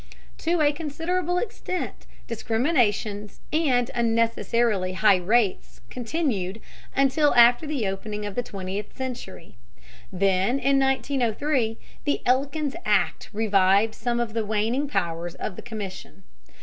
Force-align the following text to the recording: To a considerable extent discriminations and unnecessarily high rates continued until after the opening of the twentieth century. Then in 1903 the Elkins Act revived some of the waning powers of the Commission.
To 0.39 0.61
a 0.61 0.71
considerable 0.71 1.37
extent 1.37 2.07
discriminations 2.25 3.39
and 3.53 3.91
unnecessarily 3.93 4.93
high 4.93 5.17
rates 5.17 5.79
continued 5.91 6.59
until 6.95 7.35
after 7.35 7.67
the 7.67 7.85
opening 7.87 8.25
of 8.25 8.33
the 8.33 8.41
twentieth 8.41 8.97
century. 8.97 9.57
Then 10.11 10.57
in 10.57 10.79
1903 10.79 11.77
the 12.05 12.23
Elkins 12.25 12.75
Act 12.83 13.29
revived 13.31 13.93
some 13.93 14.19
of 14.19 14.33
the 14.33 14.43
waning 14.43 14.87
powers 14.87 15.35
of 15.35 15.55
the 15.55 15.61
Commission. 15.61 16.23